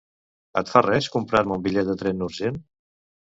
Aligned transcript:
Et 0.61 0.71
fa 0.75 0.81
res 0.85 1.09
comprar-me 1.17 1.53
un 1.57 1.61
bitllet 1.67 1.91
de 1.91 1.97
tren 2.05 2.27
urgent? 2.31 2.61